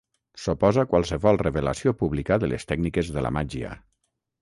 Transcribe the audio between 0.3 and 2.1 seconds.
S'oposa a qualsevol revelació